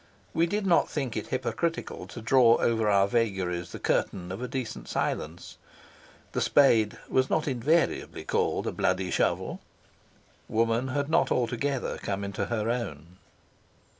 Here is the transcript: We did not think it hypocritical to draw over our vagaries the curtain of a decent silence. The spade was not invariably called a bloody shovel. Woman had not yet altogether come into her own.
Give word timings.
We 0.33 0.47
did 0.47 0.65
not 0.65 0.89
think 0.89 1.15
it 1.15 1.27
hypocritical 1.27 2.07
to 2.07 2.21
draw 2.23 2.55
over 2.57 2.89
our 2.89 3.07
vagaries 3.07 3.71
the 3.71 3.77
curtain 3.77 4.31
of 4.31 4.41
a 4.41 4.47
decent 4.47 4.87
silence. 4.87 5.57
The 6.31 6.41
spade 6.41 6.97
was 7.07 7.29
not 7.29 7.47
invariably 7.47 8.23
called 8.23 8.65
a 8.65 8.71
bloody 8.71 9.11
shovel. 9.11 9.59
Woman 10.49 10.87
had 10.87 11.07
not 11.07 11.29
yet 11.29 11.35
altogether 11.37 11.99
come 11.99 12.23
into 12.23 12.45
her 12.45 12.67
own. 12.71 13.17